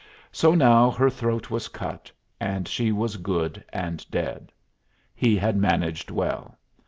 So 0.31 0.55
now 0.55 0.89
her 0.89 1.11
throat 1.11 1.51
was 1.51 1.67
cut, 1.67 2.11
and 2.39 2.67
she 2.67 2.91
was 2.91 3.17
good 3.17 3.63
and 3.71 4.03
dead. 4.09 4.51
He 5.13 5.35
had 5.37 5.55
managed 5.55 6.09
well. 6.09 6.57